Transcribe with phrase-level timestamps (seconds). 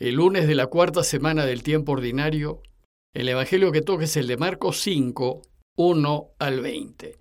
[0.00, 2.62] El lunes de la cuarta semana del tiempo ordinario,
[3.14, 5.42] el Evangelio que toca es el de Marcos 5,
[5.76, 7.18] 1 al 20.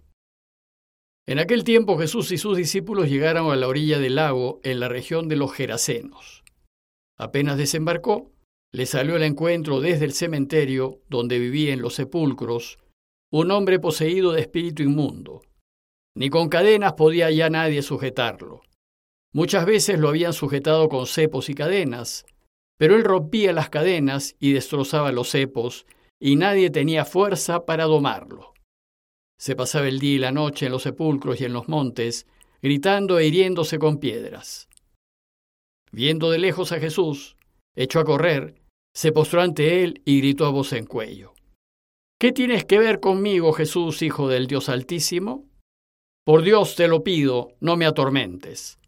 [1.27, 4.87] En aquel tiempo Jesús y sus discípulos llegaron a la orilla del lago en la
[4.87, 6.45] región de los Gerasenos.
[7.17, 8.31] Apenas desembarcó,
[8.71, 12.79] le salió al encuentro desde el cementerio donde vivía en los sepulcros
[13.29, 15.41] un hombre poseído de espíritu inmundo.
[16.15, 18.61] Ni con cadenas podía ya nadie sujetarlo.
[19.33, 22.25] Muchas veces lo habían sujetado con cepos y cadenas,
[22.79, 25.85] pero él rompía las cadenas y destrozaba los cepos,
[26.17, 28.53] y nadie tenía fuerza para domarlo.
[29.37, 32.25] Se pasaba el día y la noche en los sepulcros y en los montes,
[32.61, 34.69] gritando e hiriéndose con piedras.
[35.91, 37.35] Viendo de lejos a Jesús,
[37.75, 38.55] echó a correr,
[38.95, 41.33] se postró ante él y gritó a voz en cuello.
[42.17, 45.49] ¿Qué tienes que ver conmigo, Jesús, Hijo del Dios Altísimo?
[46.25, 48.79] Por Dios te lo pido, no me atormentes.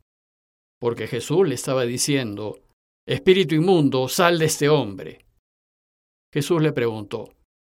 [0.79, 2.60] Porque Jesús le estaba diciendo,
[3.07, 5.25] Espíritu inmundo, sal de este hombre.
[6.31, 7.33] Jesús le preguntó,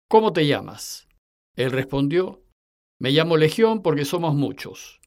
[0.10, 1.08] ¿Cómo te llamas?
[1.56, 2.44] Él respondió,
[3.00, 5.00] Me llamo Legión porque somos muchos.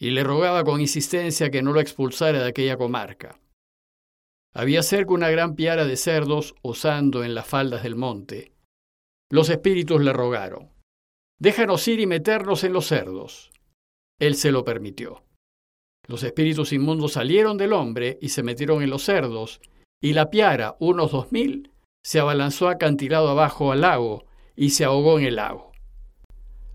[0.00, 3.38] Y le rogaba con insistencia que no lo expulsara de aquella comarca.
[4.54, 8.52] Había cerca una gran piara de cerdos osando en las faldas del monte.
[9.30, 10.70] Los espíritus le rogaron,
[11.38, 13.52] Déjanos ir y meternos en los cerdos.
[14.18, 15.22] Él se lo permitió.
[16.06, 19.60] Los espíritus inmundos salieron del hombre y se metieron en los cerdos,
[20.02, 21.70] y la piara, unos dos mil,
[22.04, 25.72] se abalanzó acantilado abajo al lago y se ahogó en el lago.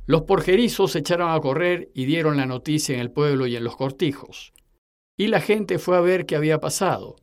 [0.07, 3.75] Los porjerizos echaron a correr y dieron la noticia en el pueblo y en los
[3.75, 4.53] cortijos.
[5.15, 7.17] Y la gente fue a ver qué había pasado.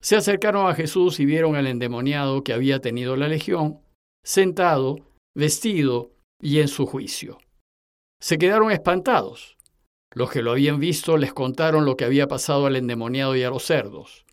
[0.00, 3.80] Se acercaron a Jesús y vieron al endemoniado que había tenido la legión,
[4.24, 4.96] sentado,
[5.34, 7.36] vestido y en su juicio.
[8.18, 9.58] Se quedaron espantados.
[10.12, 13.50] Los que lo habían visto les contaron lo que había pasado al endemoniado y a
[13.50, 14.26] los cerdos.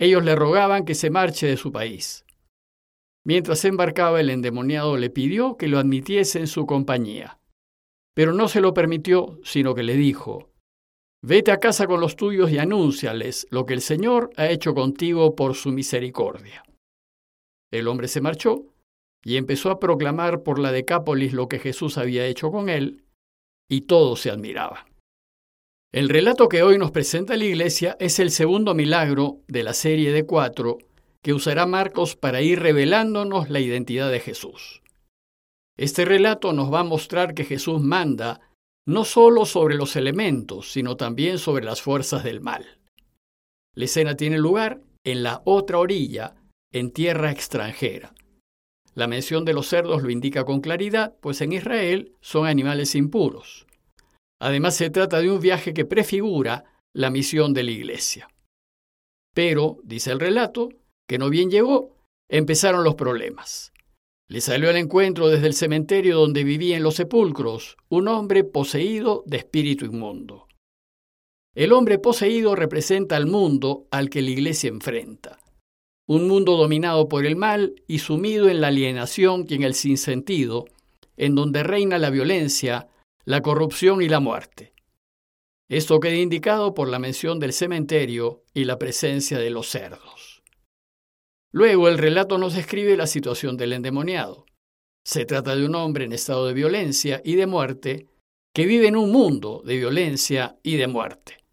[0.00, 2.24] Ellos le rogaban que se marche de su país.
[3.24, 7.38] Mientras embarcaba, el endemoniado le pidió que lo admitiese en su compañía.
[8.14, 10.50] Pero no se lo permitió, sino que le dijo,
[11.20, 15.34] Vete a casa con los tuyos y anúnciales lo que el Señor ha hecho contigo
[15.34, 16.62] por su misericordia.
[17.72, 18.72] El hombre se marchó
[19.24, 23.04] y empezó a proclamar por la Decápolis lo que Jesús había hecho con él,
[23.68, 24.84] y todos se admiraban.
[25.92, 30.12] El relato que hoy nos presenta la Iglesia es el segundo milagro de la serie
[30.12, 30.78] de cuatro
[31.22, 34.82] que usará Marcos para ir revelándonos la identidad de Jesús.
[35.78, 38.40] Este relato nos va a mostrar que Jesús manda
[38.86, 42.78] no solo sobre los elementos, sino también sobre las fuerzas del mal.
[43.74, 46.34] La escena tiene lugar en la otra orilla,
[46.72, 48.14] en tierra extranjera.
[48.98, 53.64] La mención de los cerdos lo indica con claridad, pues en Israel son animales impuros.
[54.40, 58.28] Además, se trata de un viaje que prefigura la misión de la Iglesia.
[59.32, 60.70] Pero, dice el relato,
[61.08, 61.94] que no bien llegó,
[62.28, 63.72] empezaron los problemas.
[64.28, 69.22] Le salió al encuentro desde el cementerio donde vivía en los sepulcros un hombre poseído
[69.26, 70.48] de espíritu inmundo.
[71.54, 75.38] El hombre poseído representa al mundo al que la Iglesia enfrenta.
[76.08, 80.64] Un mundo dominado por el mal y sumido en la alienación y en el sinsentido,
[81.18, 82.88] en donde reina la violencia,
[83.26, 84.72] la corrupción y la muerte.
[85.68, 90.42] Esto queda indicado por la mención del cementerio y la presencia de los cerdos.
[91.52, 94.46] Luego el relato nos describe la situación del endemoniado.
[95.04, 98.06] Se trata de un hombre en estado de violencia y de muerte
[98.54, 101.44] que vive en un mundo de violencia y de muerte.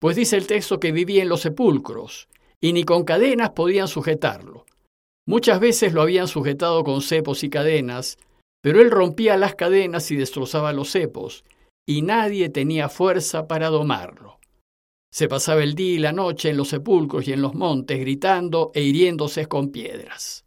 [0.00, 2.30] Pues dice el texto que vivía en los sepulcros
[2.62, 4.64] y ni con cadenas podían sujetarlo.
[5.26, 8.18] Muchas veces lo habían sujetado con cepos y cadenas,
[8.62, 11.44] pero él rompía las cadenas y destrozaba los cepos,
[11.86, 14.38] y nadie tenía fuerza para domarlo.
[15.12, 18.70] Se pasaba el día y la noche en los sepulcros y en los montes gritando
[18.74, 20.44] e hiriéndose con piedras.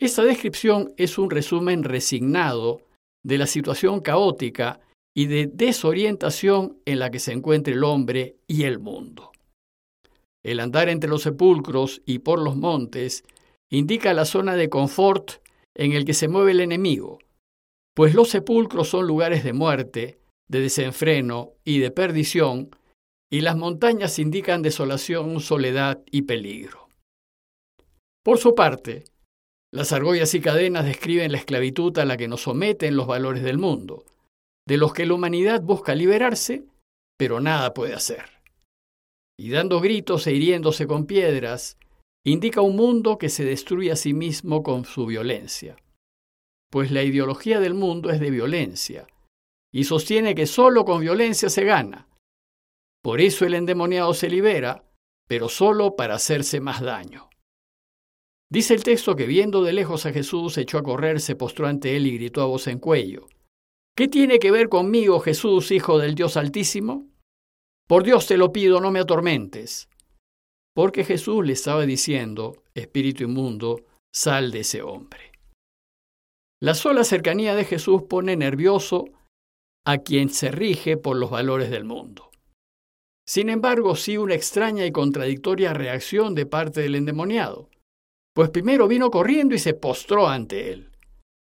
[0.00, 2.82] Esta descripción es un resumen resignado
[3.24, 4.80] de la situación caótica
[5.16, 9.33] y de desorientación en la que se encuentra el hombre y el mundo.
[10.44, 13.24] El andar entre los sepulcros y por los montes
[13.70, 15.42] indica la zona de confort
[15.74, 17.18] en el que se mueve el enemigo,
[17.94, 20.18] pues los sepulcros son lugares de muerte,
[20.48, 22.70] de desenfreno y de perdición,
[23.32, 26.88] y las montañas indican desolación, soledad y peligro.
[28.22, 29.04] Por su parte,
[29.72, 33.58] las argollas y cadenas describen la esclavitud a la que nos someten los valores del
[33.58, 34.04] mundo,
[34.68, 36.64] de los que la humanidad busca liberarse,
[37.18, 38.33] pero nada puede hacer.
[39.38, 41.78] Y dando gritos e hiriéndose con piedras,
[42.24, 45.76] indica un mundo que se destruye a sí mismo con su violencia.
[46.70, 49.06] Pues la ideología del mundo es de violencia,
[49.72, 52.08] y sostiene que solo con violencia se gana.
[53.02, 54.84] Por eso el endemoniado se libera,
[55.28, 57.28] pero solo para hacerse más daño.
[58.50, 61.96] Dice el texto que viendo de lejos a Jesús, echó a correr, se postró ante
[61.96, 63.26] él y gritó a voz en cuello.
[63.96, 67.08] ¿Qué tiene que ver conmigo, Jesús, Hijo del Dios Altísimo?
[67.86, 69.88] Por Dios te lo pido, no me atormentes.
[70.74, 75.32] Porque Jesús le estaba diciendo, Espíritu inmundo, sal de ese hombre.
[76.62, 79.04] La sola cercanía de Jesús pone nervioso
[79.86, 82.30] a quien se rige por los valores del mundo.
[83.26, 87.68] Sin embargo, sí una extraña y contradictoria reacción de parte del endemoniado,
[88.34, 90.90] pues primero vino corriendo y se postró ante él.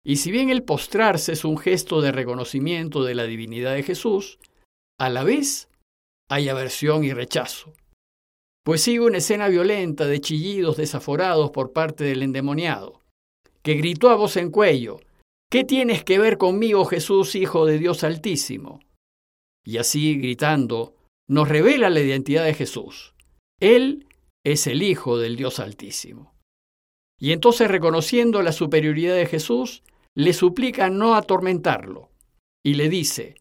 [0.05, 4.39] Y si bien el postrarse es un gesto de reconocimiento de la divinidad de Jesús,
[4.99, 5.69] a la vez
[6.29, 7.73] hay aversión y rechazo.
[8.63, 13.01] Pues sigue una escena violenta de chillidos desaforados por parte del endemoniado,
[13.61, 14.99] que gritó a voz en cuello,
[15.49, 18.81] ¿Qué tienes que ver conmigo, Jesús, Hijo de Dios Altísimo?
[19.65, 20.95] Y así, gritando,
[21.29, 23.13] nos revela la identidad de Jesús.
[23.61, 24.09] Él
[24.45, 26.35] es el Hijo del Dios Altísimo.
[27.17, 29.83] Y entonces, reconociendo la superioridad de Jesús,
[30.15, 32.11] le suplica no atormentarlo,
[32.65, 33.35] y le dice,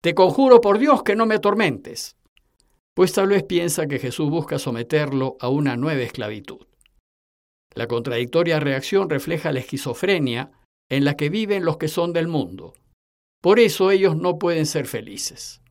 [0.00, 2.16] Te conjuro por Dios que no me atormentes,
[2.94, 6.66] pues tal vez piensa que Jesús busca someterlo a una nueva esclavitud.
[7.74, 10.50] La contradictoria reacción refleja la esquizofrenia
[10.90, 12.74] en la que viven los que son del mundo.
[13.40, 15.62] Por eso ellos no pueden ser felices.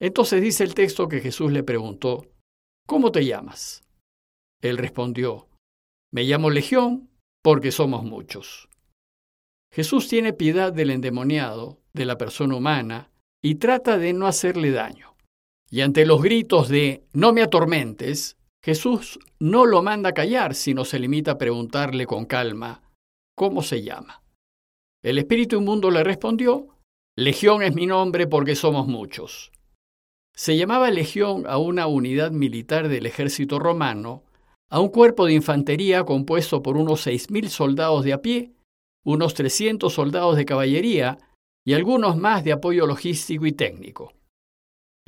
[0.00, 2.26] Entonces dice el texto que Jesús le preguntó,
[2.86, 3.84] ¿Cómo te llamas?
[4.62, 5.48] Él respondió,
[6.12, 7.10] Me llamo Legión
[7.42, 8.68] porque somos muchos.
[9.72, 13.10] Jesús tiene piedad del endemoniado, de la persona humana,
[13.42, 15.09] y trata de no hacerle daño.
[15.70, 20.98] Y ante los gritos de No me atormentes, Jesús no lo manda callar, sino se
[20.98, 22.82] limita a preguntarle con calma,
[23.40, 24.22] ¿Cómo se llama?
[25.02, 26.68] El espíritu inmundo le respondió,
[27.16, 29.50] Legión es mi nombre porque somos muchos.
[30.36, 34.24] Se llamaba legión a una unidad militar del ejército romano,
[34.68, 38.52] a un cuerpo de infantería compuesto por unos 6.000 soldados de a pie,
[39.04, 41.16] unos 300 soldados de caballería
[41.64, 44.12] y algunos más de apoyo logístico y técnico.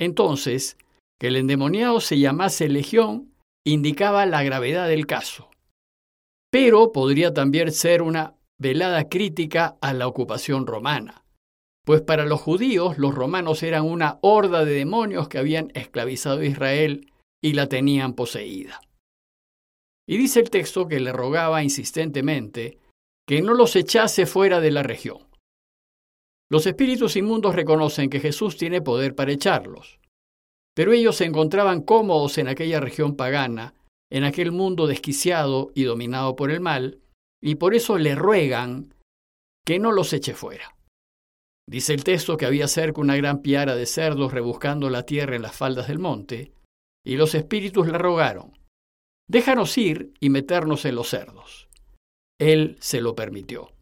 [0.03, 0.77] Entonces,
[1.19, 3.33] que el endemoniado se llamase legión
[3.65, 5.49] indicaba la gravedad del caso,
[6.51, 11.23] pero podría también ser una velada crítica a la ocupación romana
[11.85, 16.45] pues para los judíos los romanos eran una horda de demonios que habían esclavizado a
[16.45, 17.11] Israel
[17.41, 18.81] y la tenían poseída.
[20.07, 22.79] Y dice el texto que le rogaba insistentemente
[23.27, 25.27] que no los echase fuera de la región.
[26.53, 29.97] Los espíritus inmundos reconocen que Jesús tiene poder para echarlos,
[30.75, 33.73] pero ellos se encontraban cómodos en aquella región pagana,
[34.11, 36.99] en aquel mundo desquiciado y dominado por el mal,
[37.41, 38.93] y por eso le ruegan
[39.65, 40.75] que no los eche fuera.
[41.67, 45.41] Dice el texto que había cerca una gran piara de cerdos rebuscando la tierra en
[45.41, 46.53] las faldas del monte,
[47.03, 48.59] y los espíritus le rogaron,
[49.27, 51.67] déjanos ir y meternos en los cerdos.
[52.39, 53.72] Él se lo permitió.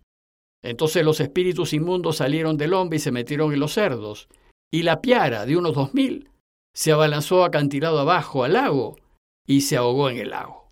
[0.64, 4.28] Entonces los espíritus inmundos salieron del hombre y se metieron en los cerdos,
[4.72, 6.30] y la piara de unos dos mil
[6.74, 8.98] se abalanzó acantilado abajo al lago
[9.46, 10.72] y se ahogó en el lago.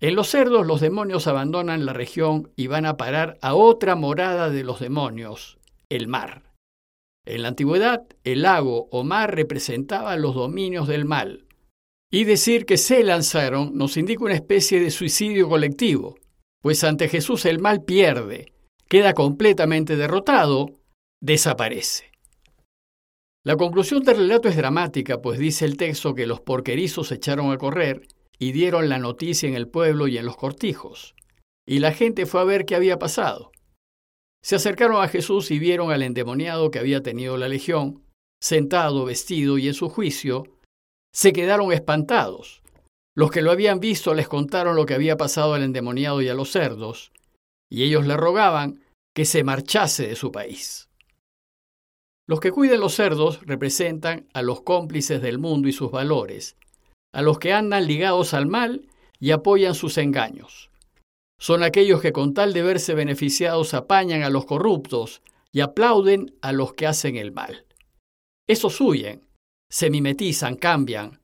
[0.00, 4.48] En los cerdos los demonios abandonan la región y van a parar a otra morada
[4.48, 5.58] de los demonios,
[5.90, 6.50] el mar.
[7.26, 11.44] En la antigüedad, el lago o mar representaba los dominios del mal.
[12.10, 16.16] Y decir que se lanzaron nos indica una especie de suicidio colectivo,
[16.62, 18.52] pues ante Jesús el mal pierde,
[18.88, 20.70] queda completamente derrotado,
[21.20, 22.10] desaparece.
[23.42, 27.52] La conclusión del relato es dramática, pues dice el texto que los porquerizos se echaron
[27.52, 28.06] a correr
[28.38, 31.14] y dieron la noticia en el pueblo y en los cortijos.
[31.66, 33.50] Y la gente fue a ver qué había pasado.
[34.42, 38.02] Se acercaron a Jesús y vieron al endemoniado que había tenido la legión,
[38.42, 40.44] sentado, vestido y en su juicio.
[41.14, 42.62] Se quedaron espantados.
[43.16, 46.34] Los que lo habían visto les contaron lo que había pasado al endemoniado y a
[46.34, 47.12] los cerdos,
[47.70, 48.82] y ellos le rogaban
[49.14, 50.88] que se marchase de su país.
[52.28, 56.56] Los que cuiden los cerdos representan a los cómplices del mundo y sus valores,
[57.12, 58.88] a los que andan ligados al mal
[59.18, 60.70] y apoyan sus engaños.
[61.40, 66.52] Son aquellos que con tal de verse beneficiados apañan a los corruptos y aplauden a
[66.52, 67.66] los que hacen el mal.
[68.46, 69.26] Esos huyen,
[69.68, 71.19] se mimetizan, cambian,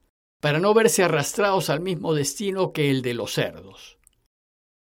[0.47, 3.99] para no verse arrastrados al mismo destino que el de los cerdos.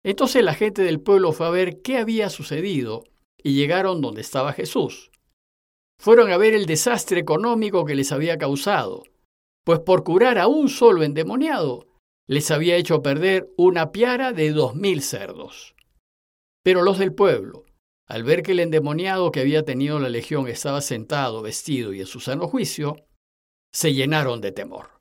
[0.03, 3.05] Entonces la gente del pueblo fue a ver qué había sucedido
[3.41, 5.09] y llegaron donde estaba Jesús.
[6.01, 9.03] Fueron a ver el desastre económico que les había causado,
[9.63, 11.87] pues por curar a un solo endemoniado
[12.27, 15.75] les había hecho perder una piara de dos mil cerdos.
[16.61, 17.63] Pero los del pueblo,
[18.05, 22.05] al ver que el endemoniado que había tenido la legión estaba sentado, vestido y en
[22.05, 22.97] su sano juicio,
[23.73, 24.96] se llenaron de temor.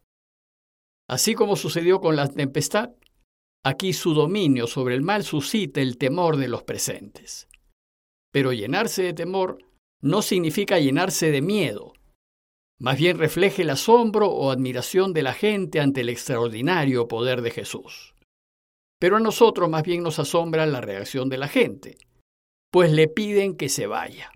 [1.08, 2.90] Así como sucedió con la tempestad,
[3.64, 7.48] aquí su dominio sobre el mal suscita el temor de los presentes.
[8.32, 9.58] Pero llenarse de temor
[10.02, 11.94] no significa llenarse de miedo,
[12.78, 17.50] más bien refleja el asombro o admiración de la gente ante el extraordinario poder de
[17.50, 18.14] Jesús.
[19.00, 21.96] Pero a nosotros más bien nos asombra la reacción de la gente,
[22.70, 24.30] pues le piden que se vaya.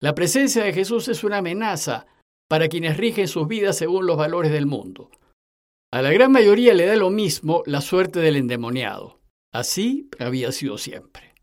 [0.00, 2.06] La presencia de Jesús es una amenaza
[2.48, 5.10] para quienes rigen sus vidas según los valores del mundo.
[5.90, 9.20] A la gran mayoría le da lo mismo la suerte del endemoniado.
[9.52, 11.34] Así había sido siempre.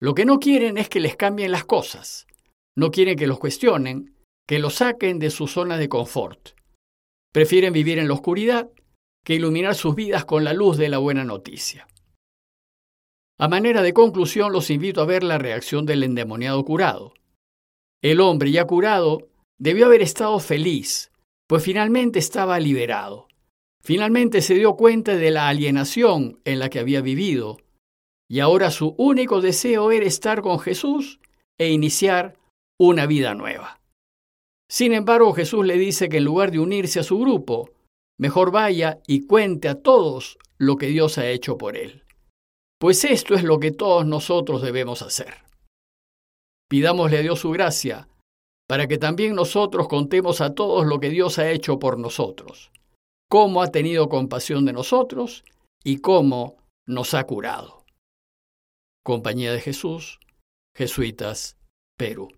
[0.00, 2.26] Lo que no quieren es que les cambien las cosas.
[2.76, 4.14] No quieren que los cuestionen,
[4.46, 6.50] que los saquen de su zona de confort.
[7.32, 8.70] Prefieren vivir en la oscuridad
[9.24, 11.88] que iluminar sus vidas con la luz de la buena noticia.
[13.38, 17.14] A manera de conclusión, los invito a ver la reacción del endemoniado curado.
[18.00, 21.10] El hombre ya curado debió haber estado feliz,
[21.48, 23.28] pues finalmente estaba liberado.
[23.84, 27.58] Finalmente se dio cuenta de la alienación en la que había vivido,
[28.30, 31.20] y ahora su único deseo era estar con Jesús
[31.58, 32.38] e iniciar
[32.80, 33.80] una vida nueva.
[34.70, 37.70] Sin embargo, Jesús le dice que en lugar de unirse a su grupo,
[38.18, 42.04] mejor vaya y cuente a todos lo que Dios ha hecho por él.
[42.78, 45.34] Pues esto es lo que todos nosotros debemos hacer.
[46.70, 48.08] Pidámosle a Dios su gracia
[48.68, 52.70] para que también nosotros contemos a todos lo que Dios ha hecho por nosotros,
[53.32, 55.42] cómo ha tenido compasión de nosotros
[55.82, 57.82] y cómo nos ha curado.
[59.02, 60.20] Compañía de Jesús,
[60.76, 61.56] Jesuitas,
[61.96, 62.28] Perú.